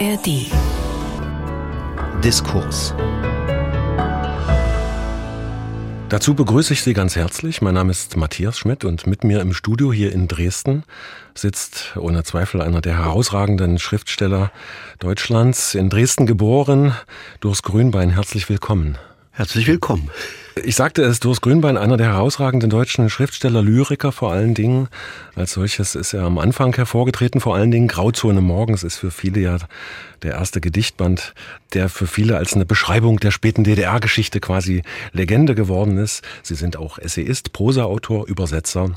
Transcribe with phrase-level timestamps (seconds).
[0.00, 0.50] ARD.
[2.24, 2.92] Diskurs.
[6.08, 7.62] Dazu begrüße ich Sie ganz herzlich.
[7.62, 10.82] Mein Name ist Matthias Schmidt und mit mir im Studio hier in Dresden
[11.36, 14.50] sitzt ohne Zweifel einer der herausragenden Schriftsteller
[14.98, 15.76] Deutschlands.
[15.76, 16.94] In Dresden geboren,
[17.38, 18.10] Durst Grünbein.
[18.10, 18.98] Herzlich willkommen.
[19.36, 20.10] Herzlich willkommen.
[20.62, 24.86] Ich sagte es, Durst Grünbein, einer der herausragenden deutschen Schriftsteller, Lyriker vor allen Dingen.
[25.34, 29.40] Als solches ist er am Anfang hervorgetreten, vor allen Dingen Grauzone morgens ist für viele
[29.40, 29.56] ja
[30.22, 31.34] der erste Gedichtband,
[31.72, 36.22] der für viele als eine Beschreibung der späten DDR-Geschichte quasi Legende geworden ist.
[36.44, 38.94] Sie sind auch Essayist, Prosaautor, Übersetzer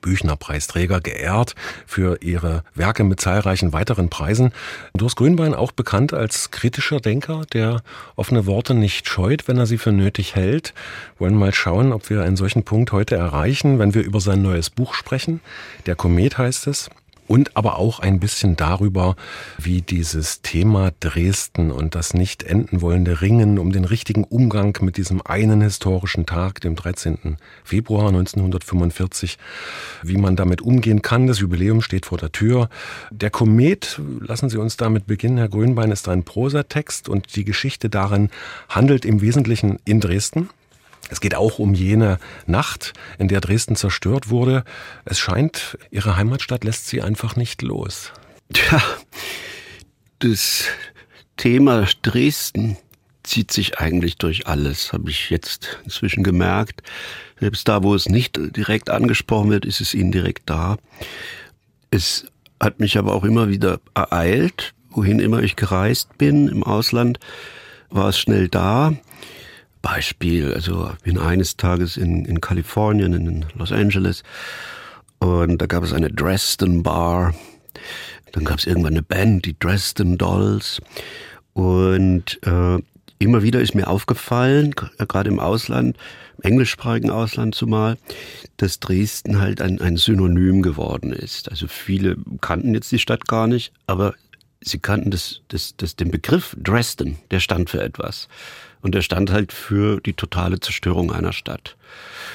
[0.00, 1.54] Büchner-Preisträger geehrt
[1.86, 4.52] für ihre Werke mit zahlreichen weiteren Preisen.
[4.94, 7.82] Durst Grünbein auch bekannt als kritischer Denker, der
[8.16, 10.74] offene Worte nicht scheut, wenn er sie für nötig hält.
[11.18, 14.70] Wollen mal schauen, ob wir einen solchen Punkt heute erreichen, wenn wir über sein neues
[14.70, 15.40] Buch sprechen.
[15.86, 16.90] Der Komet heißt es
[17.30, 19.14] und aber auch ein bisschen darüber,
[19.56, 24.96] wie dieses Thema Dresden und das nicht enden wollende Ringen um den richtigen Umgang mit
[24.96, 27.36] diesem einen historischen Tag, dem 13.
[27.62, 29.38] Februar 1945,
[30.02, 31.28] wie man damit umgehen kann.
[31.28, 32.68] Das Jubiläum steht vor der Tür.
[33.12, 37.88] Der Komet, lassen Sie uns damit beginnen, Herr Grünbein, ist ein Prosatext und die Geschichte
[37.88, 38.30] darin
[38.68, 40.48] handelt im Wesentlichen in Dresden.
[41.10, 44.64] Es geht auch um jene Nacht, in der Dresden zerstört wurde.
[45.04, 48.12] Es scheint, ihre Heimatstadt lässt sie einfach nicht los.
[48.52, 48.82] Tja,
[50.20, 50.64] das
[51.36, 52.76] Thema Dresden
[53.22, 56.82] zieht sich eigentlich durch alles, habe ich jetzt inzwischen gemerkt.
[57.38, 60.78] Selbst da, wo es nicht direkt angesprochen wird, ist es indirekt da.
[61.90, 62.26] Es
[62.60, 67.18] hat mich aber auch immer wieder ereilt, wohin immer ich gereist bin im Ausland,
[67.88, 68.94] war es schnell da.
[69.82, 74.22] Beispiel, also bin eines Tages in, in Kalifornien, in Los Angeles,
[75.20, 77.34] und da gab es eine Dresden Bar.
[78.32, 80.80] Dann gab es irgendwann eine Band, die Dresden Dolls.
[81.52, 82.78] Und äh,
[83.18, 85.96] immer wieder ist mir aufgefallen, gerade im Ausland,
[86.38, 87.98] im englischsprachigen Ausland zumal,
[88.56, 91.50] dass Dresden halt ein, ein Synonym geworden ist.
[91.50, 94.14] Also viele kannten jetzt die Stadt gar nicht, aber
[94.62, 98.28] sie kannten das, das, das, den Begriff Dresden, der stand für etwas.
[98.82, 101.76] Und er stand halt für die totale Zerstörung einer Stadt.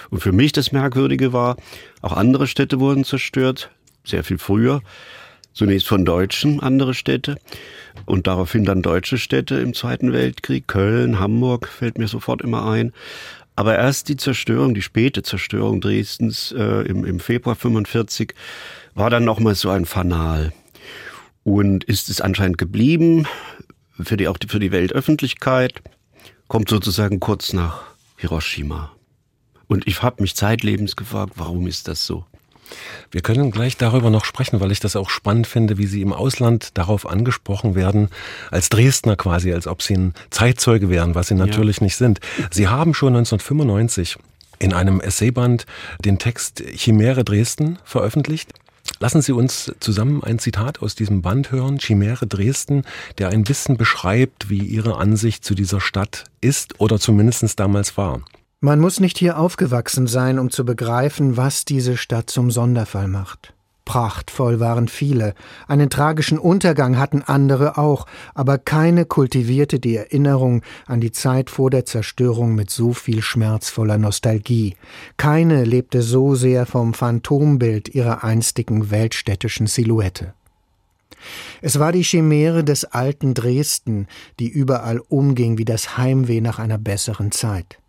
[0.09, 1.57] Und für mich das Merkwürdige war,
[2.01, 3.71] auch andere Städte wurden zerstört,
[4.03, 4.81] sehr viel früher.
[5.53, 7.37] Zunächst von Deutschen andere Städte
[8.05, 10.67] und daraufhin dann deutsche Städte im Zweiten Weltkrieg.
[10.67, 12.91] Köln, Hamburg fällt mir sofort immer ein.
[13.55, 18.33] Aber erst die Zerstörung, die späte Zerstörung Dresdens äh, im, im Februar 45
[18.95, 20.51] war dann nochmal so ein Fanal.
[21.45, 23.27] Und ist es anscheinend geblieben
[23.97, 25.81] für die, auch für die Weltöffentlichkeit
[26.47, 27.81] kommt sozusagen kurz nach
[28.17, 28.91] Hiroshima.
[29.67, 32.25] Und ich habe mich zeitlebens gefragt, warum ist das so?
[33.11, 36.13] Wir können gleich darüber noch sprechen, weil ich das auch spannend finde, wie Sie im
[36.13, 38.09] Ausland darauf angesprochen werden,
[38.51, 41.83] als Dresdner quasi, als ob Sie ein Zeitzeuge wären, was Sie natürlich ja.
[41.83, 42.19] nicht sind.
[42.51, 44.17] Sie haben schon 1995
[44.59, 45.65] in einem Essayband
[46.03, 48.51] den Text Chimäre Dresden veröffentlicht.
[48.99, 52.83] Lassen Sie uns zusammen ein Zitat aus diesem Band hören, Chimäre Dresden,
[53.17, 58.21] der ein bisschen beschreibt, wie Ihre Ansicht zu dieser Stadt ist oder zumindest damals war.
[58.61, 63.54] Man muss nicht hier aufgewachsen sein, um zu begreifen, was diese Stadt zum Sonderfall macht.
[63.85, 65.35] Prachtvoll waren viele,
[65.67, 71.69] einen tragischen Untergang hatten andere auch, aber keine kultivierte die Erinnerung an die Zeit vor
[71.69, 74.75] der Zerstörung mit so viel schmerzvoller Nostalgie,
[75.17, 80.33] keine lebte so sehr vom Phantombild ihrer einstigen weltstädtischen Silhouette.
[81.61, 84.07] Es war die Chimäre des alten Dresden,
[84.39, 87.79] die überall umging wie das Heimweh nach einer besseren Zeit.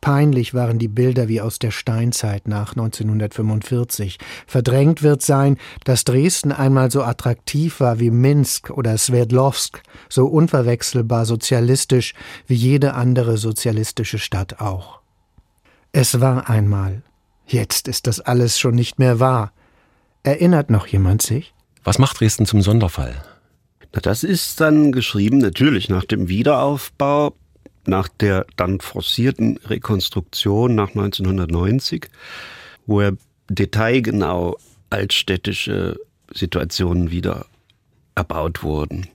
[0.00, 4.18] Peinlich waren die Bilder wie aus der Steinzeit nach 1945.
[4.46, 11.26] Verdrängt wird sein, dass Dresden einmal so attraktiv war wie Minsk oder Sverdlovsk, so unverwechselbar
[11.26, 12.14] sozialistisch
[12.46, 15.00] wie jede andere sozialistische Stadt auch.
[15.92, 17.02] Es war einmal.
[17.46, 19.52] Jetzt ist das alles schon nicht mehr wahr.
[20.22, 21.54] Erinnert noch jemand sich?
[21.84, 23.14] Was macht Dresden zum Sonderfall?
[23.94, 27.34] Na, das ist dann geschrieben natürlich nach dem Wiederaufbau
[27.88, 32.08] nach der dann forcierten Rekonstruktion nach 1990,
[32.86, 33.16] wo er
[33.48, 34.58] detailgenau
[34.90, 35.98] altstädtische
[36.32, 37.46] Situationen wieder
[38.14, 39.06] erbaut wurden.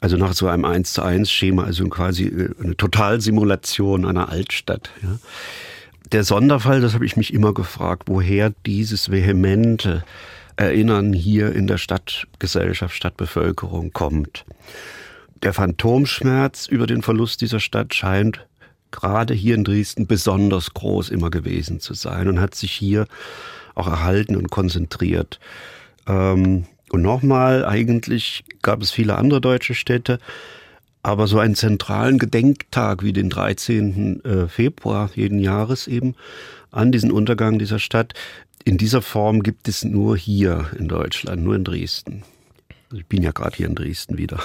[0.00, 4.90] Also nach so einem 1 zu 1 Schema, also quasi äh, eine Totalsimulation einer Altstadt.
[5.02, 5.18] Ja.
[6.12, 10.04] Der Sonderfall, das habe ich mich immer gefragt, woher dieses vehemente
[10.56, 14.44] Erinnern hier in der Stadtgesellschaft, Stadtbevölkerung kommt
[15.42, 18.46] der Phantomschmerz über den Verlust dieser Stadt scheint
[18.90, 23.06] gerade hier in Dresden besonders groß immer gewesen zu sein und hat sich hier
[23.74, 25.38] auch erhalten und konzentriert.
[26.06, 30.18] Ähm, Und nochmal, eigentlich gab es viele andere deutsche Städte,
[31.02, 34.24] aber so einen zentralen Gedenktag wie den 13.
[34.24, 36.14] Äh, Februar jeden Jahres eben
[36.70, 38.14] an diesen Untergang dieser Stadt,
[38.64, 42.22] in dieser Form gibt es nur hier in Deutschland, nur in Dresden.
[42.92, 44.40] Ich bin ja gerade hier in Dresden wieder.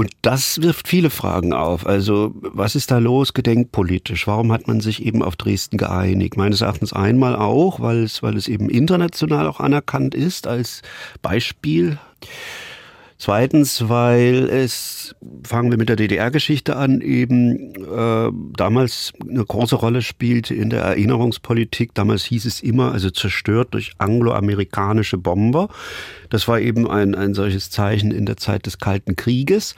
[0.00, 1.86] Und das wirft viele Fragen auf.
[1.86, 4.26] Also, was ist da los gedenkpolitisch?
[4.26, 6.38] Warum hat man sich eben auf Dresden geeinigt?
[6.38, 10.80] Meines Erachtens einmal auch, weil es, weil es eben international auch anerkannt ist als
[11.20, 11.98] Beispiel.
[13.20, 15.14] Zweitens, weil es,
[15.44, 20.80] fangen wir mit der DDR-Geschichte an, eben äh, damals eine große Rolle spielte in der
[20.84, 21.92] Erinnerungspolitik.
[21.92, 25.68] Damals hieß es immer, also zerstört durch angloamerikanische Bomber.
[26.30, 29.74] Das war eben ein, ein solches Zeichen in der Zeit des Kalten Krieges.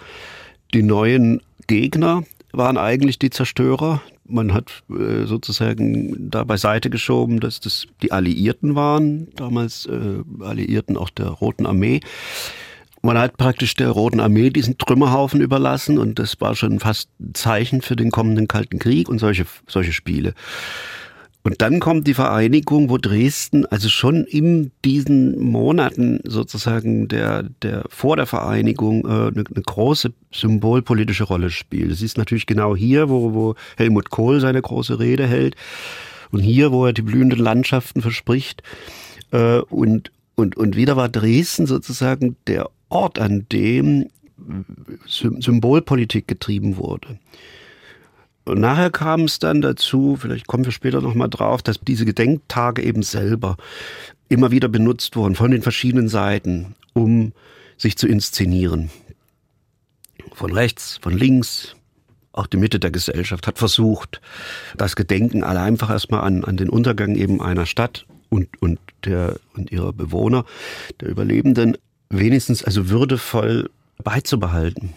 [0.73, 2.23] Die neuen Gegner
[2.53, 4.03] waren eigentlich die Zerstörer.
[4.25, 10.97] Man hat äh, sozusagen da beiseite geschoben, dass das die Alliierten waren, damals äh, Alliierten
[10.97, 11.99] auch der Roten Armee.
[13.03, 17.35] Man hat praktisch der Roten Armee diesen Trümmerhaufen überlassen und das war schon fast ein
[17.35, 20.35] Zeichen für den kommenden Kalten Krieg und solche, solche Spiele.
[21.45, 27.85] Und dann kommt die Vereinigung, wo Dresden also schon in diesen Monaten sozusagen der, der
[27.89, 31.91] vor der Vereinigung äh, eine, eine große symbolpolitische Rolle spielt.
[31.91, 35.57] Es ist natürlich genau hier, wo, wo Helmut Kohl seine große Rede hält
[36.31, 38.63] und hier, wo er die blühenden Landschaften verspricht.
[39.33, 44.09] Äh, und, und, und wieder war Dresden sozusagen der Ort, an dem
[45.07, 47.19] Symbolpolitik getrieben wurde.
[48.45, 52.83] Und nachher kam es dann dazu, vielleicht kommen wir später nochmal drauf, dass diese Gedenktage
[52.83, 53.57] eben selber
[54.29, 57.33] immer wieder benutzt wurden von den verschiedenen Seiten, um
[57.77, 58.91] sich zu inszenieren.
[60.33, 61.77] Von rechts, von links,
[62.33, 64.21] auch die Mitte der Gesellschaft hat versucht,
[64.77, 69.37] das Gedenken alle einfach erstmal an, an den Untergang eben einer Stadt und, und, der,
[69.55, 70.45] und ihrer Bewohner,
[71.01, 71.77] der Überlebenden,
[72.13, 73.71] wenigstens also würdevoll
[74.03, 74.95] beizubehalten.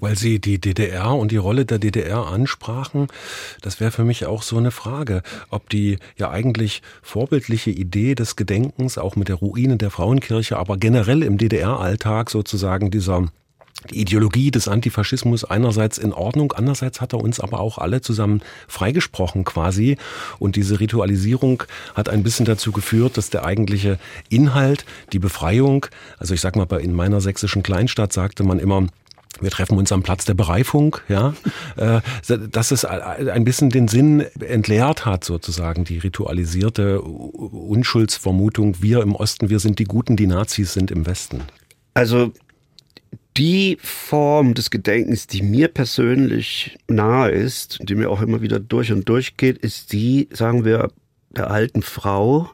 [0.00, 3.06] Weil Sie die DDR und die Rolle der DDR ansprachen,
[3.62, 8.34] das wäre für mich auch so eine Frage, ob die ja eigentlich vorbildliche Idee des
[8.34, 13.28] Gedenkens, auch mit der Ruine der Frauenkirche, aber generell im DDR-Alltag sozusagen dieser
[13.88, 18.42] die Ideologie des Antifaschismus einerseits in Ordnung, andererseits hat er uns aber auch alle zusammen
[18.68, 19.96] freigesprochen quasi.
[20.38, 21.62] Und diese Ritualisierung
[21.94, 23.98] hat ein bisschen dazu geführt, dass der eigentliche
[24.28, 25.86] Inhalt, die Befreiung,
[26.18, 28.86] also ich sag mal, in meiner sächsischen Kleinstadt sagte man immer,
[29.40, 31.34] wir treffen uns am Platz der Bereifung, ja,
[31.76, 39.14] äh, dass es ein bisschen den Sinn entleert hat, sozusagen, die ritualisierte Unschuldsvermutung, wir im
[39.14, 41.42] Osten, wir sind die Guten, die Nazis sind im Westen.
[41.94, 42.32] Also
[43.40, 48.92] die Form des Gedenkens, die mir persönlich nahe ist, die mir auch immer wieder durch
[48.92, 50.90] und durch geht, ist die, sagen wir,
[51.30, 52.50] der alten Frau,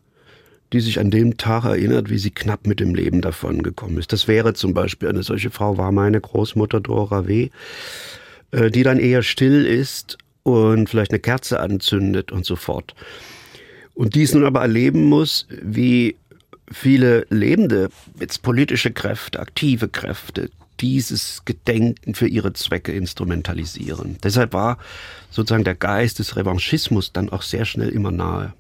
[0.73, 4.13] die sich an dem Tag erinnert, wie sie knapp mit dem Leben davon gekommen ist.
[4.13, 7.51] Das wäre zum Beispiel eine solche Frau war meine Großmutter Dora W.,
[8.53, 12.95] äh, die dann eher still ist und vielleicht eine Kerze anzündet und so fort.
[13.95, 16.15] Und dies nun aber erleben muss, wie
[16.71, 24.19] viele lebende, jetzt politische Kräfte, aktive Kräfte, dieses Gedenken für ihre Zwecke instrumentalisieren.
[24.23, 24.79] Deshalb war
[25.31, 28.53] sozusagen der Geist des Revanchismus dann auch sehr schnell immer nahe.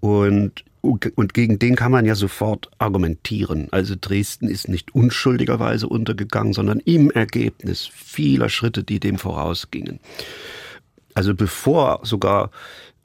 [0.00, 3.68] Und, und gegen den kann man ja sofort argumentieren.
[3.70, 10.00] Also Dresden ist nicht unschuldigerweise untergegangen, sondern im Ergebnis vieler Schritte, die dem vorausgingen.
[11.14, 12.50] Also bevor sogar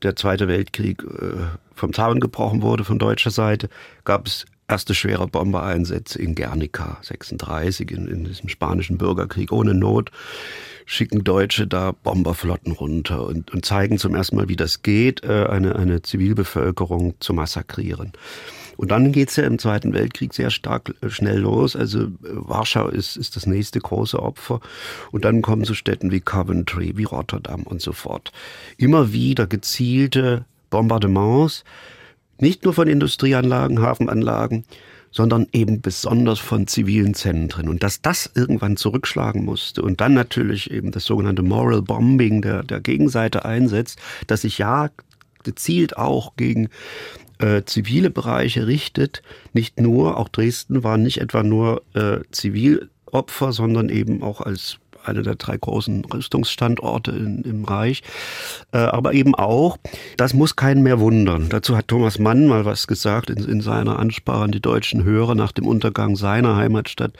[0.03, 3.69] der Zweite Weltkrieg äh, vom Zaun gebrochen wurde von deutscher Seite,
[4.03, 10.11] gab es erste schwere Bombereinsätze in Guernica 36 in, in diesem spanischen Bürgerkrieg ohne Not
[10.85, 15.45] schicken Deutsche da Bomberflotten runter und, und zeigen zum ersten Mal, wie das geht, äh,
[15.47, 18.13] eine, eine Zivilbevölkerung zu massakrieren.
[18.77, 21.75] Und dann geht's ja im Zweiten Weltkrieg sehr stark äh, schnell los.
[21.75, 24.61] Also äh, Warschau ist, ist das nächste große Opfer.
[25.11, 28.31] Und dann kommen so Städten wie Coventry, wie Rotterdam und so fort.
[28.77, 31.63] Immer wieder gezielte Bombardements,
[32.39, 34.63] nicht nur von Industrieanlagen, Hafenanlagen,
[35.11, 37.69] sondern eben besonders von zivilen Zentren.
[37.69, 42.63] Und dass das irgendwann zurückschlagen musste und dann natürlich eben das sogenannte Moral Bombing der,
[42.63, 44.89] der Gegenseite einsetzt, dass sich ja
[45.43, 46.69] gezielt auch gegen
[47.39, 49.21] äh, zivile Bereiche richtet.
[49.53, 55.23] Nicht nur, auch Dresden war nicht etwa nur äh, Zivilopfer, sondern eben auch als einer
[55.23, 58.03] der drei großen Rüstungsstandorte in, im Reich.
[58.71, 59.77] Äh, aber eben auch,
[60.17, 61.49] das muss keinen mehr wundern.
[61.49, 65.35] Dazu hat Thomas Mann mal was gesagt in, in seiner Ansprache an die deutschen Hörer
[65.35, 67.13] nach dem Untergang seiner Heimatstadt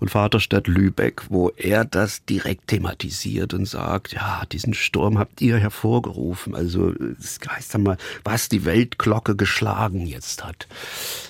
[0.00, 5.56] und Vaterstadt Lübeck, wo er das direkt thematisiert und sagt, ja, diesen Sturm habt ihr
[5.56, 6.54] hervorgerufen.
[6.54, 10.68] Also das heißt einmal, was die Weltglocke geschlagen jetzt hat.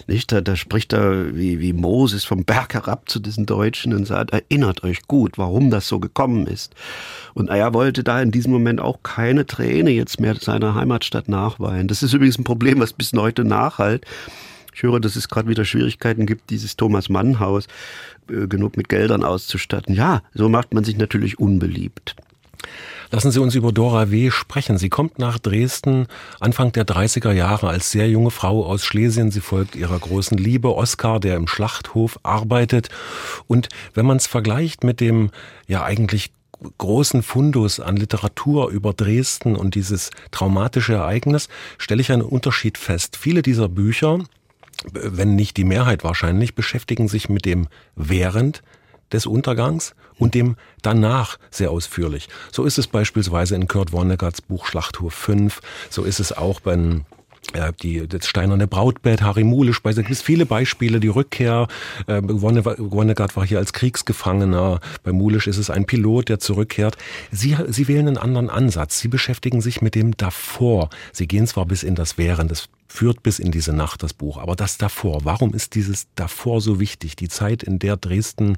[0.07, 0.33] Nicht?
[0.33, 4.31] Da, da spricht er wie, wie Moses vom Berg herab zu diesen Deutschen und sagt,
[4.31, 6.75] erinnert euch gut, warum das so gekommen ist.
[7.35, 11.89] Und er wollte da in diesem Moment auch keine Träne jetzt mehr seiner Heimatstadt nachweinen.
[11.89, 14.05] Das ist übrigens ein Problem, was bis heute nachhalt.
[14.75, 17.67] Ich höre, dass es gerade wieder Schwierigkeiten gibt, dieses Thomas Mann Haus
[18.31, 19.95] äh, genug mit Geldern auszustatten.
[19.95, 22.15] Ja, so macht man sich natürlich unbeliebt.
[23.11, 24.31] Lassen Sie uns über Dora W.
[24.31, 24.77] sprechen.
[24.77, 26.09] Sie kommt nach Dresden
[26.41, 29.31] Anfang der 30er Jahre als sehr junge Frau aus Schlesien.
[29.31, 32.91] Sie folgt ihrer großen Liebe Oskar, der im Schlachthof arbeitet.
[33.47, 35.31] Und wenn man es vergleicht mit dem
[35.67, 36.33] ja eigentlich
[36.77, 41.49] großen Fundus an Literatur über Dresden und dieses traumatische Ereignis,
[41.79, 43.17] stelle ich einen Unterschied fest.
[43.17, 44.19] Viele dieser Bücher,
[44.93, 48.63] wenn nicht die Mehrheit wahrscheinlich, beschäftigen sich mit dem während
[49.13, 52.29] des Untergangs und dem danach sehr ausführlich.
[52.53, 55.61] So ist es beispielsweise in Kurt Vonnegats Buch Schlachthof 5,
[55.91, 57.05] so ist es auch bei ja,
[57.83, 61.67] die, das steinerne Brautbett, Harry Mulisch, bei gibt es viele Beispiele, die Rückkehr,
[62.07, 66.97] äh, Wonnegat war hier als Kriegsgefangener, bei Mulisch ist es ein Pilot, der zurückkehrt.
[67.31, 70.91] Sie, Sie wählen einen anderen Ansatz, Sie beschäftigen sich mit dem davor.
[71.13, 74.39] Sie gehen zwar bis in das Während, das führt bis in diese Nacht das Buch,
[74.39, 77.17] aber das davor, warum ist dieses davor so wichtig?
[77.17, 78.57] Die Zeit, in der Dresden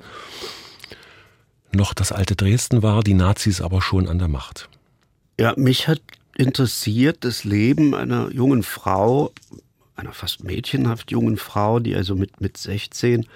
[1.72, 4.68] noch das alte Dresden war, die Nazis aber schon an der Macht.
[5.38, 6.00] Ja, mich hat
[6.40, 9.30] interessiert das Leben einer jungen Frau,
[9.94, 13.26] einer fast mädchenhaft jungen Frau, die also mit, mit 16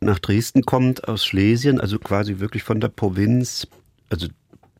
[0.00, 3.66] nach Dresden kommt aus Schlesien, also quasi wirklich von der Provinz,
[4.08, 4.28] also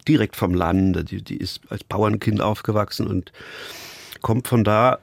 [0.07, 1.05] direkt vom Lande.
[1.05, 3.33] Die, die ist als Bauernkind aufgewachsen und
[4.23, 4.99] kommt von da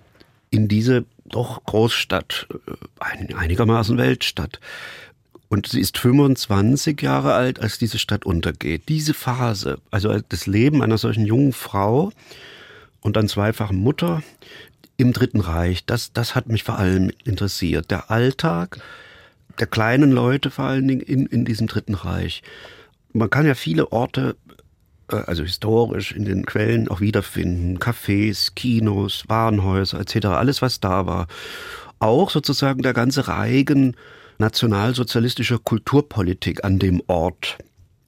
[0.49, 4.61] in diese doch Großstadt, äh, einigermaßen Weltstadt.
[5.49, 8.89] Und sie ist 25 Jahre alt, als diese Stadt untergeht.
[8.89, 12.11] Diese Phase, also das Leben einer solchen jungen Frau
[13.01, 14.23] und dann zweifachen Mutter
[14.97, 17.91] im Dritten Reich, das, das hat mich vor allem interessiert.
[17.91, 18.79] Der Alltag
[19.59, 22.43] der kleinen Leute vor allen Dingen in, in diesem Dritten Reich.
[23.13, 24.35] Man kann ja viele Orte,
[25.11, 27.79] äh, also historisch in den Quellen auch wiederfinden.
[27.79, 31.27] Cafés, Kinos, Warenhäuser etc., alles was da war.
[31.99, 33.95] Auch sozusagen der ganze Reigen
[34.39, 37.57] nationalsozialistischer Kulturpolitik an dem Ort.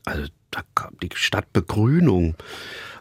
[0.05, 2.35] Also da kam die Stadtbegrünung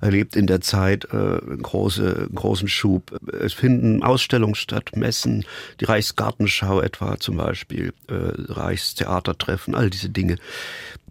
[0.01, 3.19] erlebt in der Zeit äh, einen, große, großen Schub.
[3.41, 5.45] Es finden Ausstellungen statt, Messen,
[5.81, 8.15] die Reichsgartenschau etwa zum Beispiel, äh,
[8.53, 10.37] Reichstheatertreffen, all diese Dinge.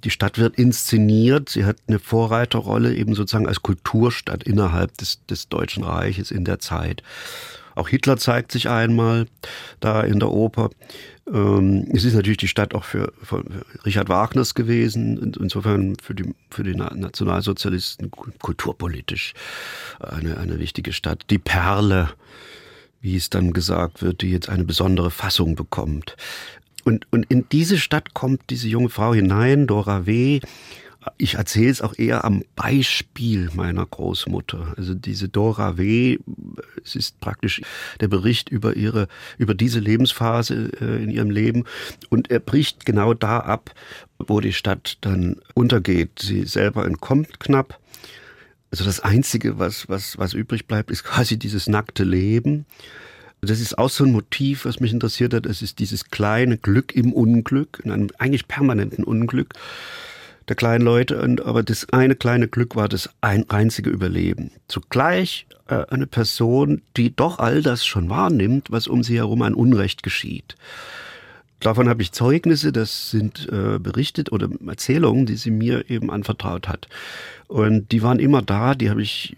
[0.03, 5.50] Die Stadt wird inszeniert, sie hat eine Vorreiterrolle eben sozusagen als Kulturstadt innerhalb des, des
[5.50, 7.01] Deutschen Reiches in der Zeit.
[7.77, 9.27] Auch Hitler zeigt sich einmal
[9.79, 10.72] da in der Oper.
[11.31, 13.43] Ähm, es ist natürlich die Stadt auch für, für
[13.86, 19.34] Richard Wagners gewesen, insofern für die, für die Nationalsozialisten kulturpolitisch
[20.00, 21.25] eine, eine wichtige Stadt.
[21.29, 22.10] Die Perle,
[23.01, 26.15] wie es dann gesagt wird, die jetzt eine besondere Fassung bekommt.
[26.84, 30.39] Und, und in diese Stadt kommt diese junge Frau hinein, Dora W.,
[31.17, 34.73] ich erzähle es auch eher am Beispiel meiner Großmutter.
[34.77, 36.17] Also diese Dora W.,
[36.83, 37.61] es ist praktisch
[37.99, 41.65] der Bericht über ihre, über diese Lebensphase äh, in ihrem Leben.
[42.09, 43.73] Und er bricht genau da ab,
[44.17, 46.19] wo die Stadt dann untergeht.
[46.19, 47.79] Sie selber entkommt knapp.
[48.71, 52.65] Also das Einzige, was, was, was übrig bleibt, ist quasi dieses nackte Leben.
[53.41, 55.45] Das ist auch so ein Motiv, was mich interessiert hat.
[55.45, 59.53] Es ist dieses kleine Glück im Unglück, in einem eigentlich permanenten Unglück
[60.47, 61.21] der kleinen Leute.
[61.21, 64.51] Und, aber das eine kleine Glück war das ein, einzige Überleben.
[64.67, 69.53] Zugleich äh, eine Person, die doch all das schon wahrnimmt, was um sie herum ein
[69.53, 70.55] Unrecht geschieht.
[71.59, 76.67] Davon habe ich Zeugnisse, das sind äh, berichtet oder Erzählungen, die sie mir eben anvertraut
[76.67, 76.87] hat.
[77.47, 79.35] Und die waren immer da, die habe ich,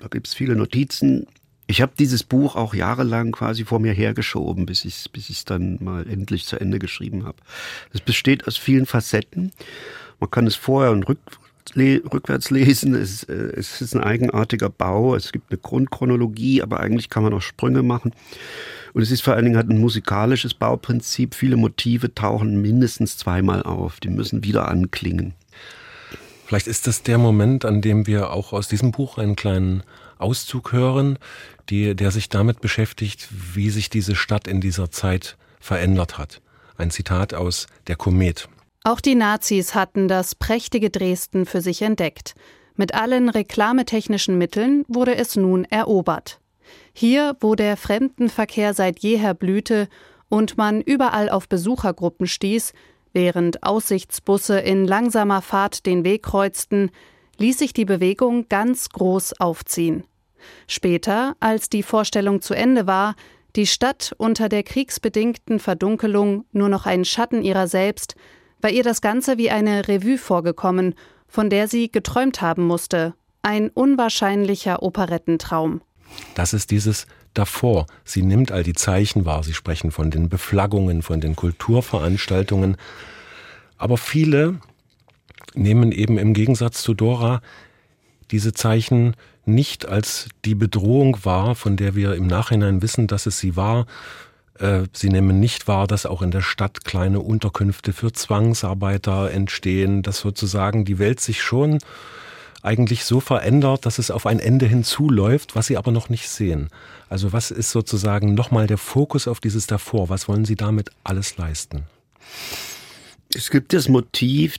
[0.00, 1.26] da gibt es viele Notizen.
[1.66, 5.78] Ich habe dieses Buch auch jahrelang quasi vor mir hergeschoben, bis ich es bis dann
[5.82, 7.38] mal endlich zu Ende geschrieben habe.
[7.92, 9.50] Es besteht aus vielen Facetten
[10.20, 11.18] man kann es vorher und rück,
[11.76, 12.94] rückwärts lesen.
[12.94, 15.14] Es, äh, es ist ein eigenartiger Bau.
[15.14, 18.12] Es gibt eine Grundchronologie, aber eigentlich kann man auch Sprünge machen.
[18.94, 21.34] Und es ist vor allen Dingen halt ein musikalisches Bauprinzip.
[21.34, 24.00] Viele Motive tauchen mindestens zweimal auf.
[24.00, 25.34] Die müssen wieder anklingen.
[26.46, 29.82] Vielleicht ist das der Moment, an dem wir auch aus diesem Buch einen kleinen
[30.16, 31.18] Auszug hören,
[31.68, 36.40] die, der sich damit beschäftigt, wie sich diese Stadt in dieser Zeit verändert hat.
[36.78, 38.48] Ein Zitat aus Der Komet.
[38.88, 42.32] Auch die Nazis hatten das prächtige Dresden für sich entdeckt.
[42.74, 46.40] Mit allen reklametechnischen Mitteln wurde es nun erobert.
[46.94, 49.88] Hier, wo der Fremdenverkehr seit jeher blühte
[50.30, 52.72] und man überall auf Besuchergruppen stieß,
[53.12, 56.90] während Aussichtsbusse in langsamer Fahrt den Weg kreuzten,
[57.36, 60.04] ließ sich die Bewegung ganz groß aufziehen.
[60.66, 63.16] Später, als die Vorstellung zu Ende war,
[63.54, 68.14] die Stadt unter der kriegsbedingten Verdunkelung nur noch ein Schatten ihrer selbst,
[68.60, 70.94] war ihr das Ganze wie eine Revue vorgekommen,
[71.26, 75.80] von der sie geträumt haben musste, ein unwahrscheinlicher Operettentraum.
[76.34, 77.86] Das ist dieses davor.
[78.04, 79.42] Sie nimmt all die Zeichen wahr.
[79.42, 82.76] Sie sprechen von den Beflaggungen, von den Kulturveranstaltungen.
[83.76, 84.58] Aber viele
[85.54, 87.40] nehmen eben im Gegensatz zu Dora
[88.30, 93.38] diese Zeichen nicht als die Bedrohung wahr, von der wir im Nachhinein wissen, dass es
[93.38, 93.86] sie war.
[94.58, 100.02] Äh, sie nehmen nicht wahr, dass auch in der Stadt kleine Unterkünfte für Zwangsarbeiter entstehen,
[100.02, 101.78] dass sozusagen die Welt sich schon
[102.62, 106.68] eigentlich so verändert, dass es auf ein Ende hinzuläuft, was Sie aber noch nicht sehen.
[107.08, 110.08] Also was ist sozusagen nochmal der Fokus auf dieses davor?
[110.08, 111.84] Was wollen Sie damit alles leisten?
[113.34, 114.56] Es gibt das Motiv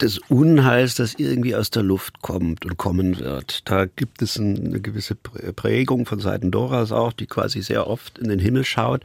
[0.00, 3.68] des Unheils, das irgendwie aus der Luft kommt und kommen wird.
[3.68, 8.28] Da gibt es eine gewisse Prägung von Seiten Doras auch, die quasi sehr oft in
[8.28, 9.02] den Himmel schaut.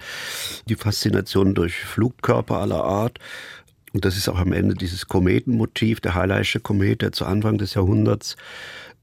[0.70, 3.20] Die Faszination durch Flugkörper aller Art.
[3.94, 7.74] Und das ist auch am Ende dieses Kometenmotiv, der Heileische Komet, der zu Anfang des
[7.76, 8.36] Jahrhunderts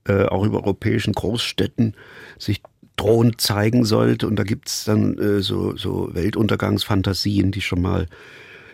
[0.06, 1.94] äh, auch über europäischen Großstädten
[2.38, 2.62] sich
[2.96, 4.26] drohend zeigen sollte.
[4.26, 8.06] Und da gibt es dann äh, so, so Weltuntergangsfantasien, die schon mal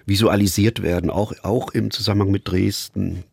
[0.06, 3.24] visualisiert werden, auch, auch im Zusammenhang mit Dresden.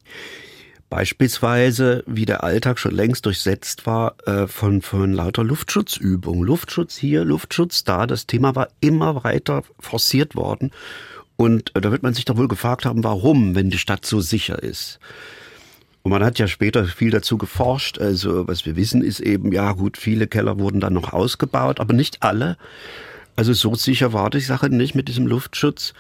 [0.89, 6.43] Beispielsweise, wie der Alltag schon längst durchsetzt war, äh, von, von lauter Luftschutzübungen.
[6.43, 8.05] Luftschutz hier, Luftschutz da.
[8.05, 10.69] Das Thema war immer weiter forciert worden.
[11.35, 14.19] Und äh, da wird man sich doch wohl gefragt haben, warum, wenn die Stadt so
[14.19, 14.99] sicher ist.
[16.03, 17.97] Und man hat ja später viel dazu geforscht.
[17.97, 21.93] Also was wir wissen ist eben, ja gut, viele Keller wurden dann noch ausgebaut, aber
[21.93, 22.57] nicht alle.
[23.35, 25.93] Also so sicher war die Sache nicht mit diesem Luftschutz.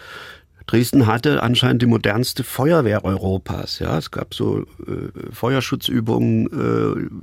[0.65, 3.79] Dresden hatte anscheinend die modernste Feuerwehr Europas.
[3.79, 6.47] Ja, es gab so äh, Feuerschutzübungen,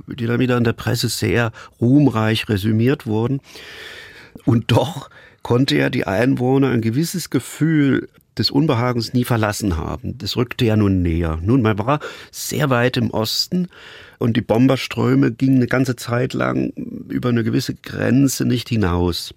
[0.07, 3.41] äh, die dann wieder in der Presse sehr ruhmreich resümiert wurden.
[4.45, 5.09] Und doch
[5.43, 8.07] konnte ja die Einwohner ein gewisses Gefühl
[8.37, 10.17] des Unbehagens nie verlassen haben.
[10.17, 11.39] Das rückte ja nun näher.
[11.41, 11.99] Nun, man war
[12.31, 13.67] sehr weit im Osten
[14.19, 16.71] und die Bomberströme gingen eine ganze Zeit lang
[17.09, 19.33] über eine gewisse Grenze nicht hinaus.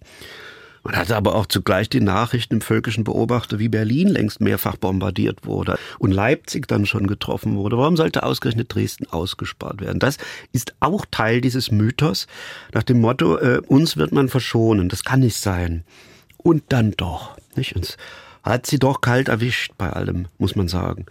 [0.84, 5.46] Man hatte aber auch zugleich die Nachrichten im Völkischen Beobachter, wie Berlin längst mehrfach bombardiert
[5.46, 7.78] wurde und Leipzig dann schon getroffen wurde.
[7.78, 9.98] Warum sollte ausgerechnet Dresden ausgespart werden?
[9.98, 10.18] Das
[10.52, 12.26] ist auch Teil dieses Mythos
[12.74, 14.90] nach dem Motto, äh, uns wird man verschonen.
[14.90, 15.84] Das kann nicht sein.
[16.36, 17.38] Und dann doch.
[17.56, 17.74] Nicht?
[17.74, 17.96] Uns
[18.42, 21.06] hat sie doch kalt erwischt bei allem, muss man sagen.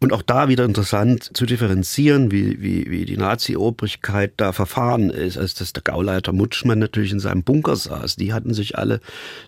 [0.00, 5.36] Und auch da wieder interessant zu differenzieren, wie, wie, wie die Nazi-Obrigkeit da verfahren ist,
[5.36, 8.14] als dass der Gauleiter Mutschmann natürlich in seinem Bunker saß.
[8.14, 9.00] Die hatten sich alle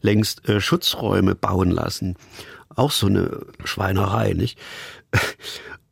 [0.02, 2.16] längst äh, Schutzräume bauen lassen.
[2.74, 4.58] Auch so eine Schweinerei, nicht?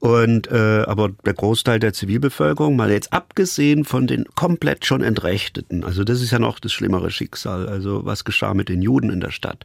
[0.01, 5.83] Und äh, aber der Großteil der Zivilbevölkerung, mal jetzt abgesehen von den komplett schon Entrechteten,
[5.83, 7.68] also das ist ja noch das schlimmere Schicksal.
[7.68, 9.64] Also was geschah mit den Juden in der Stadt?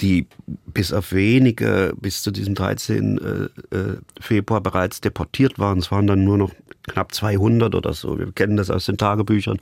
[0.00, 0.26] Die
[0.66, 3.18] bis auf wenige bis zu diesem 13.
[3.18, 5.78] Äh, äh, Februar bereits deportiert waren.
[5.78, 6.52] Es waren dann nur noch
[6.88, 8.18] knapp 200 oder so.
[8.18, 9.60] Wir kennen das aus den Tagebüchern.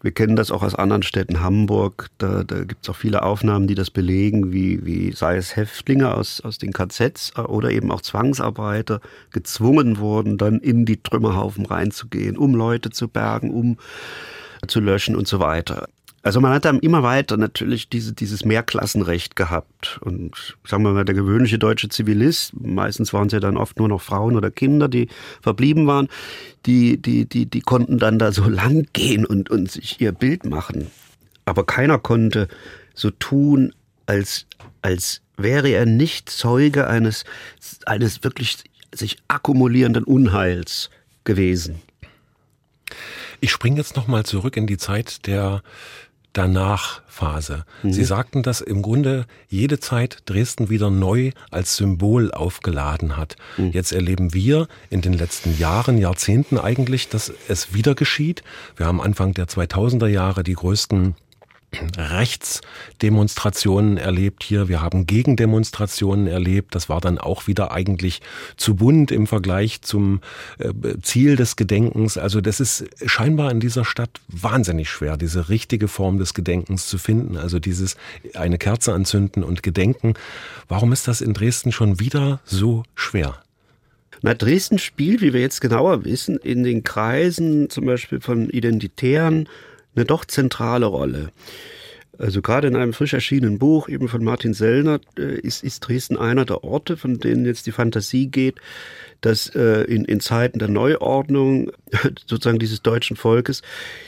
[0.03, 3.67] Wir kennen das auch aus anderen Städten, Hamburg, da, da gibt es auch viele Aufnahmen,
[3.67, 7.91] die das belegen, wie, wie sei es Häftlinge aus, aus den KZs äh, oder eben
[7.91, 8.99] auch Zwangsarbeiter
[9.29, 13.77] gezwungen wurden, dann in die Trümmerhaufen reinzugehen, um Leute zu bergen, um
[14.67, 15.87] zu löschen und so weiter.
[16.23, 19.99] Also man hat dann immer weiter natürlich diese, dieses Mehrklassenrecht gehabt.
[20.01, 23.87] Und sagen wir mal, der gewöhnliche deutsche Zivilist, meistens waren es ja dann oft nur
[23.87, 25.07] noch Frauen oder Kinder, die
[25.41, 26.09] verblieben waren,
[26.67, 30.45] die, die, die, die konnten dann da so lang gehen und, und sich ihr Bild
[30.45, 30.91] machen.
[31.45, 32.47] Aber keiner konnte
[32.93, 33.73] so tun,
[34.05, 34.45] als,
[34.83, 37.23] als wäre er nicht Zeuge eines,
[37.87, 38.57] eines wirklich
[38.93, 40.91] sich akkumulierenden Unheils
[41.23, 41.81] gewesen.
[43.39, 45.63] Ich springe jetzt nochmal zurück in die Zeit der
[46.33, 47.65] danach Phase.
[47.83, 47.93] Mhm.
[47.93, 53.35] Sie sagten, dass im Grunde jede Zeit Dresden wieder neu als Symbol aufgeladen hat.
[53.57, 53.71] Mhm.
[53.71, 58.43] Jetzt erleben wir in den letzten Jahren, Jahrzehnten eigentlich, dass es wieder geschieht.
[58.77, 61.15] Wir haben Anfang der 2000er Jahre die größten
[61.97, 66.75] Rechtsdemonstrationen erlebt hier, wir haben Gegendemonstrationen erlebt.
[66.75, 68.19] Das war dann auch wieder eigentlich
[68.57, 70.19] zu bunt im Vergleich zum
[70.59, 72.17] äh, Ziel des Gedenkens.
[72.17, 76.97] Also das ist scheinbar in dieser Stadt wahnsinnig schwer, diese richtige Form des Gedenkens zu
[76.97, 77.37] finden.
[77.37, 77.95] Also dieses
[78.33, 80.15] eine Kerze anzünden und gedenken.
[80.67, 83.39] Warum ist das in Dresden schon wieder so schwer?
[84.23, 89.47] Na, Dresden spielt, wie wir jetzt genauer wissen, in den Kreisen zum Beispiel von Identitären
[89.95, 91.31] eine doch zentrale Rolle.
[92.21, 96.17] Also gerade in einem frisch erschienenen Buch, eben von Martin Sellner, äh, ist, ist Dresden
[96.17, 98.59] einer der Orte, von denen jetzt die Fantasie geht,
[99.21, 101.71] dass äh, in, in Zeiten der Neuordnung
[102.27, 103.63] sozusagen dieses deutschen Volkes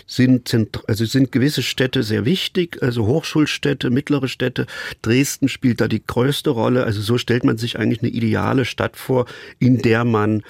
[0.06, 0.54] sind,
[0.88, 4.68] also sind gewisse Städte sehr wichtig, also Hochschulstädte, mittlere Städte.
[5.02, 6.84] Dresden spielt da die größte Rolle.
[6.84, 9.26] Also so stellt man sich eigentlich eine ideale Stadt vor,
[9.58, 10.44] in der man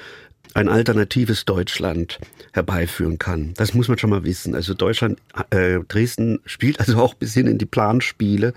[0.54, 2.20] ein alternatives Deutschland
[2.52, 3.54] herbeiführen kann.
[3.56, 4.56] Das muss man schon mal wissen.
[4.56, 8.54] Also Deutschland, äh, Dresden spielt also auch bis hin in die Planspiele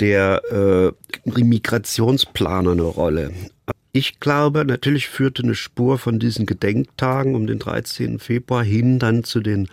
[0.00, 0.92] der äh,
[1.40, 3.32] Migrationsplaner eine Rolle.
[3.92, 8.18] Ich glaube, natürlich führte eine Spur von diesen Gedenktagen um den 13.
[8.18, 9.68] Februar hin dann zu den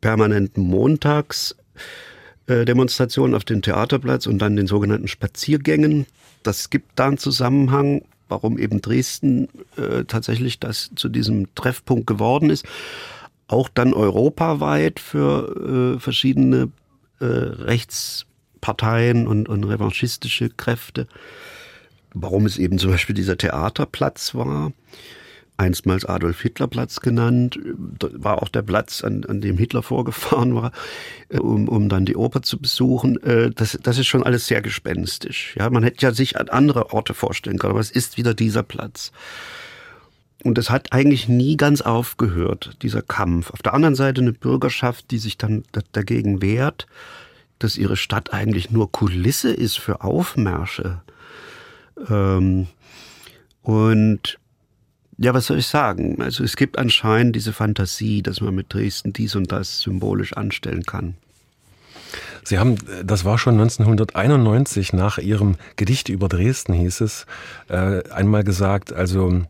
[0.00, 6.06] permanenten Montagsdemonstrationen auf dem Theaterplatz und dann den sogenannten Spaziergängen.
[6.42, 12.50] Das gibt da einen Zusammenhang warum eben Dresden äh, tatsächlich das zu diesem Treffpunkt geworden
[12.50, 12.66] ist.
[13.48, 16.70] Auch dann europaweit für äh, verschiedene
[17.20, 21.06] äh, Rechtsparteien und, und revanchistische Kräfte.
[22.12, 24.72] Warum es eben zum Beispiel dieser Theaterplatz war
[25.56, 30.72] einstmals Adolf Hitler Platz genannt, war auch der Platz, an, an dem Hitler vorgefahren war,
[31.28, 33.22] äh, um, um dann die Oper zu besuchen.
[33.22, 35.54] Äh, das, das ist schon alles sehr gespenstisch.
[35.56, 38.62] Ja, man hätte ja sich an andere Orte vorstellen können, aber es ist wieder dieser
[38.62, 39.12] Platz.
[40.44, 43.50] Und es hat eigentlich nie ganz aufgehört, dieser Kampf.
[43.50, 46.86] Auf der anderen Seite eine Bürgerschaft, die sich dann dagegen wehrt,
[47.58, 51.00] dass ihre Stadt eigentlich nur Kulisse ist für Aufmärsche.
[52.08, 52.66] Ähm,
[53.62, 54.38] und
[55.18, 56.20] ja, was soll ich sagen?
[56.20, 60.84] Also es gibt anscheinend diese Fantasie, dass man mit Dresden dies und das symbolisch anstellen
[60.84, 61.14] kann.
[62.44, 67.26] Sie haben, das war schon 1991 nach Ihrem Gedicht über Dresden, hieß es,
[67.68, 69.42] äh, einmal gesagt, also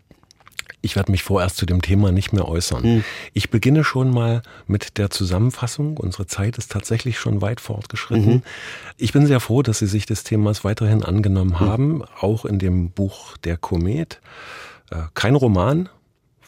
[0.81, 2.83] ich werde mich vorerst zu dem Thema nicht mehr äußern.
[2.83, 3.05] Hm.
[3.35, 5.97] Ich beginne schon mal mit der Zusammenfassung.
[5.97, 8.35] Unsere Zeit ist tatsächlich schon weit fortgeschritten.
[8.35, 8.43] Mhm.
[8.97, 11.67] Ich bin sehr froh, dass Sie sich des Themas weiterhin angenommen hm.
[11.67, 14.21] haben, auch in dem Buch Der Komet.
[14.91, 15.89] Äh, kein Roman.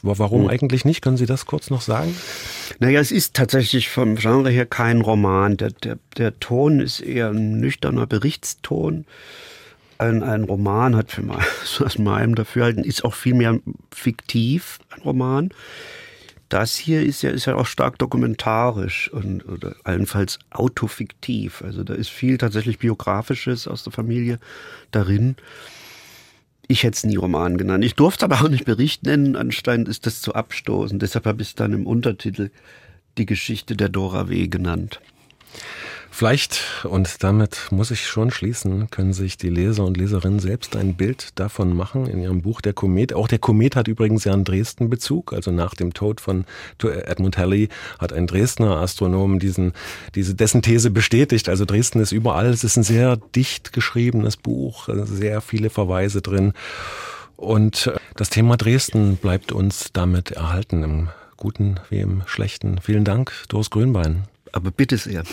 [0.02, 0.50] Warum hm.
[0.50, 1.02] eigentlich nicht?
[1.02, 2.14] Können Sie das kurz noch sagen?
[2.78, 5.56] Naja, es ist tatsächlich vom Genre her kein Roman.
[5.56, 9.06] Der, der, der Ton ist eher ein nüchterner Berichtston.
[9.98, 11.44] Ein, ein Roman hat für mal,
[11.84, 13.58] aus meinem Dafürhalten, ist auch viel mehr
[13.92, 15.50] fiktiv, ein Roman.
[16.48, 21.62] Das hier ist ja, ist ja auch stark dokumentarisch und oder allenfalls autofiktiv.
[21.62, 24.38] Also da ist viel tatsächlich Biografisches aus der Familie
[24.90, 25.36] darin.
[26.70, 27.82] Ich hätte es nie Roman genannt.
[27.82, 29.36] Ich durfte aber auch nicht Bericht nennen.
[29.36, 30.98] Anscheinend ist das zu abstoßen.
[30.98, 32.50] Deshalb habe ich es dann im Untertitel
[33.16, 34.48] die Geschichte der Dora W.
[34.48, 35.00] genannt.
[36.10, 40.94] Vielleicht, und damit muss ich schon schließen, können sich die Leser und Leserinnen selbst ein
[40.94, 43.12] Bild davon machen in ihrem Buch Der Komet.
[43.12, 45.32] Auch der Komet hat übrigens ja einen Dresden-Bezug.
[45.32, 46.44] Also nach dem Tod von
[46.82, 47.68] Edmund Halley
[47.98, 49.72] hat ein Dresdner Astronom diesen,
[50.14, 51.48] diese, dessen These bestätigt.
[51.48, 52.48] Also Dresden ist überall.
[52.48, 56.52] Es ist ein sehr dicht geschriebenes Buch, sehr viele Verweise drin.
[57.36, 62.80] Und das Thema Dresden bleibt uns damit erhalten, im Guten wie im Schlechten.
[62.80, 64.24] Vielen Dank, Doris Grünbein.
[64.50, 65.22] Aber bitte sehr.